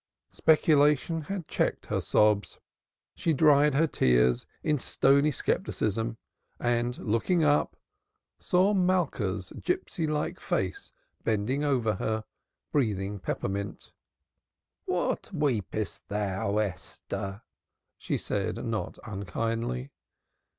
[0.31, 2.57] Speculation had checked her sobs;
[3.13, 6.17] she dried her tears in stony scepticism
[6.59, 7.77] and, looking up,
[8.39, 10.91] saw Malka's gipsy like face
[11.23, 12.23] bending over her,
[12.71, 13.91] breathing peppermint.
[14.85, 17.43] "What weepest thou, Esther?"
[17.95, 19.91] she said not unkindly.